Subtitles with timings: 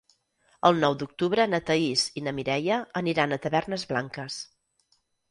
[0.67, 4.39] El nou d'octubre na Thaís i na Mireia aniran a Tavernes Blanques.